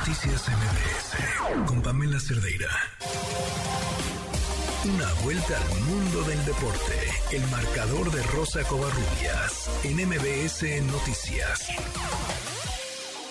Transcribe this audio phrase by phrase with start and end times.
[0.00, 2.72] Noticias MBS con Pamela Cerdeira.
[4.88, 6.96] Una vuelta al mundo del deporte.
[7.36, 11.68] El marcador de Rosa Covarrubias en MBS Noticias.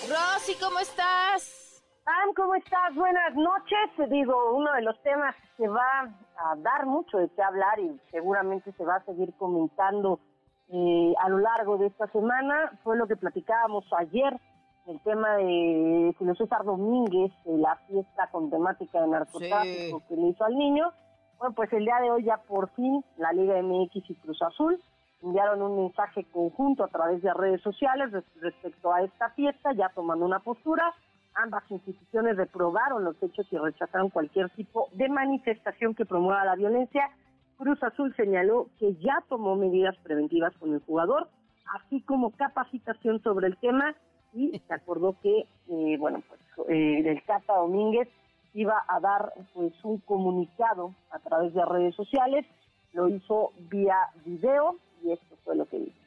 [0.06, 1.82] Rosy, ¿cómo estás?
[2.04, 2.94] Pam, ¿cómo estás?
[2.94, 4.08] Buenas noches.
[4.08, 6.06] Digo, uno de los temas que va
[6.38, 10.20] a dar mucho de qué hablar y seguramente se va a seguir comentando
[10.68, 14.38] eh, a lo largo de esta semana fue lo que platicábamos ayer
[14.86, 20.44] el tema de Julio César Domínguez, la fiesta con temática de narcotráfico que le hizo
[20.44, 20.92] al niño.
[21.38, 24.80] Bueno, pues el día de hoy ya por fin la Liga MX y Cruz Azul
[25.22, 28.10] enviaron un mensaje conjunto a través de redes sociales
[28.40, 30.94] respecto a esta fiesta, ya tomando una postura.
[31.34, 37.10] Ambas instituciones reprobaron los hechos y rechazaron cualquier tipo de manifestación que promueva la violencia.
[37.56, 41.28] Cruz Azul señaló que ya tomó medidas preventivas con el jugador,
[41.74, 43.94] así como capacitación sobre el tema
[44.32, 48.08] y se acordó que, eh, bueno, pues eh, el Cata Domínguez
[48.54, 52.46] iba a dar pues un comunicado a través de redes sociales,
[52.92, 56.00] lo hizo vía video y esto fue lo que dijo.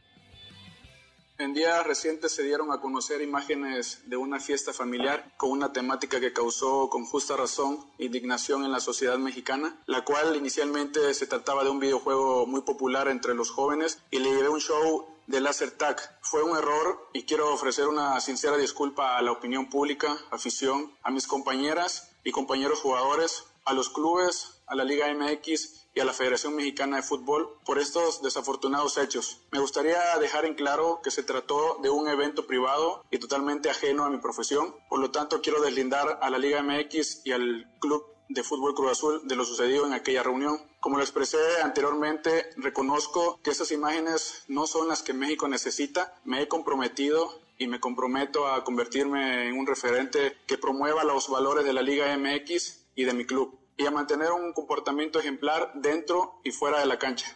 [1.39, 6.19] En días recientes se dieron a conocer imágenes de una fiesta familiar con una temática
[6.19, 11.63] que causó con justa razón indignación en la sociedad mexicana, la cual inicialmente se trataba
[11.63, 15.71] de un videojuego muy popular entre los jóvenes y le llevé un show de Laser
[15.71, 15.97] Tag.
[16.21, 21.11] Fue un error y quiero ofrecer una sincera disculpa a la opinión pública, afición, a
[21.11, 26.13] mis compañeras y compañeros jugadores, a los clubes, a la Liga MX y a la
[26.13, 29.41] Federación Mexicana de Fútbol por estos desafortunados hechos.
[29.51, 34.03] Me gustaría dejar en claro que se trató de un evento privado y totalmente ajeno
[34.03, 38.12] a mi profesión, por lo tanto quiero deslindar a la Liga MX y al Club
[38.29, 40.59] de Fútbol Cruz Azul de lo sucedido en aquella reunión.
[40.79, 46.15] Como lo expresé anteriormente, reconozco que estas imágenes no son las que México necesita.
[46.23, 51.65] Me he comprometido y me comprometo a convertirme en un referente que promueva los valores
[51.65, 56.39] de la Liga MX y de mi club y a mantener un comportamiento ejemplar dentro
[56.43, 57.35] y fuera de la cancha.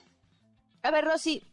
[0.83, 1.43] A ver, Rosy,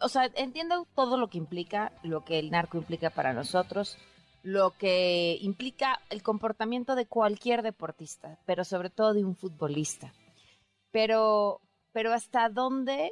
[0.00, 3.98] o sea, entiendo todo lo que implica, lo que el narco implica para nosotros,
[4.42, 10.12] lo que implica el comportamiento de cualquier deportista, pero sobre todo de un futbolista.
[10.90, 11.60] Pero,
[11.92, 13.10] pero hasta dónde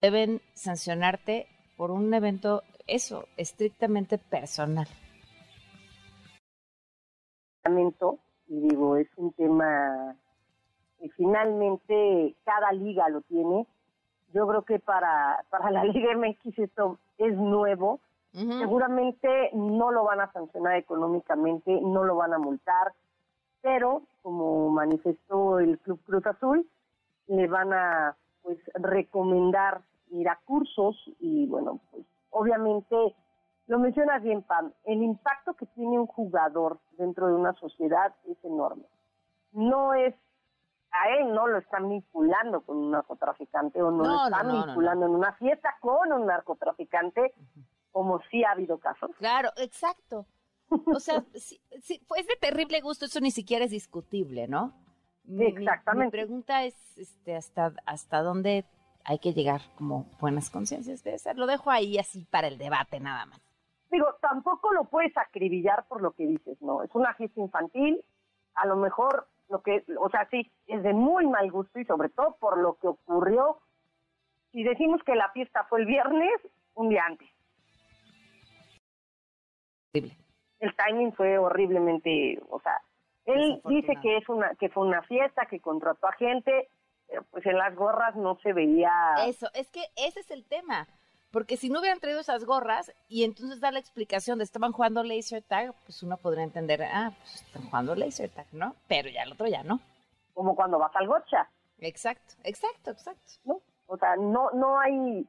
[0.00, 1.46] deben sancionarte
[1.76, 4.88] por un evento, eso, estrictamente personal
[8.48, 10.16] y digo, es un tema
[10.98, 13.66] que finalmente cada liga lo tiene.
[14.32, 18.00] Yo creo que para, para la Liga MX esto es nuevo.
[18.36, 22.92] Seguramente no lo van a sancionar económicamente, no lo van a multar,
[23.62, 26.68] pero como manifestó el Club Cruz Azul,
[27.28, 29.80] le van a pues recomendar
[30.10, 33.14] ir a cursos y bueno, pues obviamente
[33.68, 34.70] lo mencionas bien, Pam.
[34.84, 38.84] El impacto que tiene un jugador dentro de una sociedad es enorme.
[39.52, 40.14] No es
[40.92, 45.12] a él no lo están manipulando con un narcotraficante o no, lo están manipulando en
[45.12, 47.34] una fiesta con un narcotraficante,
[47.96, 49.10] como sí ha habido casos.
[49.16, 50.26] Claro, exacto.
[50.68, 54.74] O sea, si, si, pues de terrible gusto, eso ni siquiera es discutible, ¿no?
[55.26, 56.04] Exactamente.
[56.04, 58.66] Mi, pregunta es este, hasta, hasta dónde
[59.02, 61.38] hay que llegar como buenas conciencias de ser.
[61.38, 63.40] Lo dejo ahí así para el debate nada más
[63.88, 66.82] digo, tampoco lo puedes acribillar por lo que dices, ¿no?
[66.82, 68.04] Es una fiesta infantil,
[68.54, 72.10] a lo mejor lo que, o sea, sí, es de muy mal gusto y sobre
[72.10, 73.58] todo por lo que ocurrió.
[74.52, 76.34] Si decimos que la fiesta fue el viernes,
[76.74, 77.28] un día antes.
[80.58, 82.80] El timing fue horriblemente, o sea,
[83.26, 86.68] él dice que es una que fue una fiesta, que contrató a gente,
[87.08, 88.92] pero pues en las gorras no se veía.
[89.26, 90.86] Eso, es que ese es el tema.
[91.32, 95.02] Porque si no hubieran traído esas gorras y entonces da la explicación de estaban jugando
[95.02, 98.74] laser tag, pues uno podría entender, ah, pues están jugando laser tag, ¿no?
[98.88, 99.80] Pero ya el otro ya no.
[100.32, 101.48] Como cuando vas al gocha.
[101.80, 103.32] Exacto, exacto, exacto.
[103.44, 103.60] ¿No?
[103.86, 105.26] O sea, no, no hay,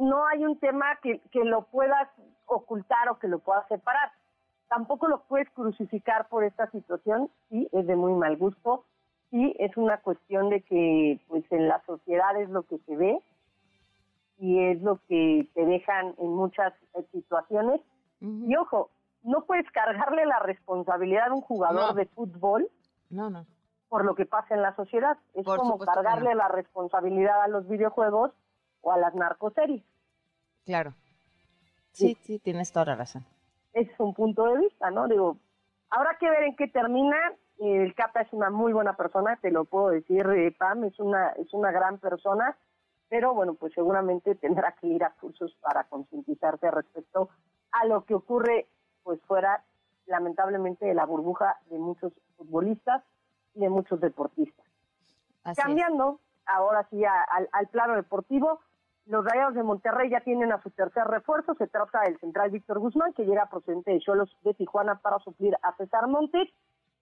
[0.00, 2.08] no hay un tema que, que lo puedas
[2.46, 4.10] ocultar o que lo puedas separar.
[4.68, 8.84] Tampoco lo puedes crucificar por esta situación, sí, es de muy mal gusto,
[9.30, 13.20] sí, es una cuestión de que pues en la sociedad es lo que se ve,
[14.40, 17.80] y es lo que te dejan en muchas eh, situaciones.
[18.20, 18.90] Y ojo,
[19.22, 22.68] no puedes cargarle la responsabilidad a un jugador de fútbol
[23.10, 23.46] no, no.
[23.88, 25.18] por lo que pasa en la sociedad.
[25.34, 28.32] Es como cargarle la responsabilidad a los videojuegos
[28.80, 29.84] o a las narcoseries.
[30.64, 30.94] Claro.
[31.92, 33.24] Sí, sí, tienes toda la razón.
[33.72, 35.08] Ese es un punto de vista, ¿no?
[35.08, 35.36] Digo,
[35.90, 37.16] habrá que ver en qué termina.
[37.58, 41.30] El Capa es una muy buena persona, te lo puedo decir, eh, Pam, es una,
[41.30, 42.56] es una gran persona
[43.10, 47.28] pero bueno, pues seguramente tendrá que ir a cursos para concientizarse respecto
[47.72, 48.68] a lo que ocurre
[49.02, 49.64] pues fuera
[50.06, 53.02] lamentablemente de la burbuja de muchos futbolistas
[53.54, 54.64] y de muchos deportistas.
[55.56, 58.60] Cambiando ahora sí al, plano deportivo,
[59.10, 62.78] los Rayados de Monterrey ya tienen a su tercer refuerzo, se trata del central Víctor
[62.78, 66.48] Guzmán, que llega procedente de Cholos de Tijuana para suplir a César Montes.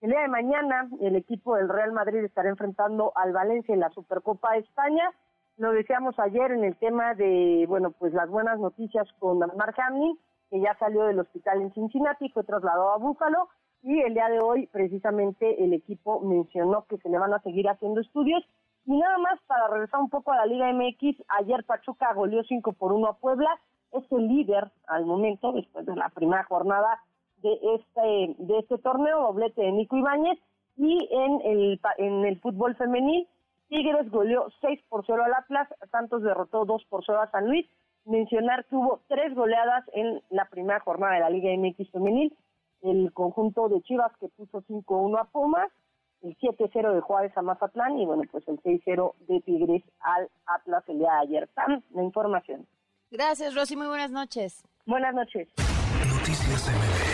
[0.01, 3.91] El día de mañana el equipo del Real Madrid estará enfrentando al Valencia en la
[3.91, 5.11] Supercopa de España.
[5.57, 10.17] Lo decíamos ayer en el tema de, bueno, pues las buenas noticias con Mark Hamlin,
[10.49, 13.49] que ya salió del hospital en Cincinnati, fue trasladado a Búfalo
[13.83, 17.69] y el día de hoy precisamente el equipo mencionó que se le van a seguir
[17.69, 18.43] haciendo estudios.
[18.85, 22.73] Y nada más para regresar un poco a la Liga MX, ayer Pachuca goleó 5
[22.73, 23.49] por 1 a Puebla,
[23.91, 27.01] es el líder al momento, después de la primera jornada
[27.41, 30.39] de este, de este torneo, doblete de Nico Ibáñez,
[30.77, 33.27] y en el, en el fútbol femenil
[33.69, 37.67] Tigres goleó 6 por 0 al Atlas, Santos derrotó 2 por 0 a San Luis.
[38.05, 42.35] Mencionar que hubo tres goleadas en la primera jornada de la Liga MX femenil.
[42.81, 45.69] El conjunto de Chivas que puso 5-1 a Pumas,
[46.21, 50.83] el 7-0 de Juárez a Mazatlán y bueno, pues el 6-0 de Tigres al Atlas
[50.87, 51.49] el día de ayer.
[51.55, 52.67] Tan la información.
[53.11, 53.75] Gracias, Rosy.
[53.75, 54.63] Muy buenas noches.
[54.85, 55.47] Buenas noches.
[55.57, 57.08] Noticias MBS